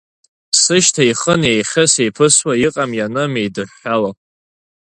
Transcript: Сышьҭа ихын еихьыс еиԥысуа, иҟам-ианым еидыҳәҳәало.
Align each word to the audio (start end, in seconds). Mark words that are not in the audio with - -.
Сышьҭа 0.61 1.03
ихын 1.11 1.41
еихьыс 1.51 1.93
еиԥысуа, 2.03 2.53
иҟам-ианым 2.65 3.33
еидыҳәҳәало. 3.41 4.11